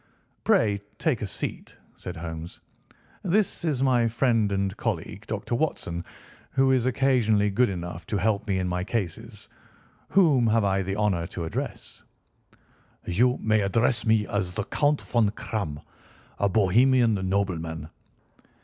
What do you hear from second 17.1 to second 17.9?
nobleman.